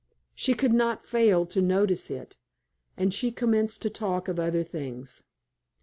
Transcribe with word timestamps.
She 0.33 0.55
could 0.55 0.73
not 0.73 1.05
fail 1.05 1.45
to 1.45 1.61
notice 1.61 2.09
it, 2.09 2.35
and 2.97 3.13
she 3.13 3.31
commenced 3.31 3.83
to 3.83 3.89
talk 3.91 4.27
of 4.27 4.39
other 4.39 4.63
things. 4.63 5.25